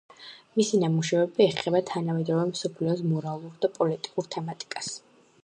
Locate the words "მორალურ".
3.13-3.53